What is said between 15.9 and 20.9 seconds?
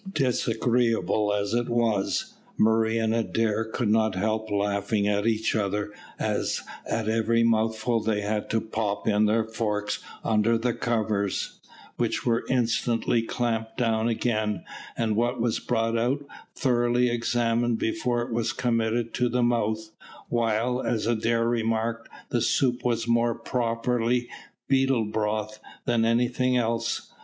out thoroughly examined before it was committed to the mouth, while,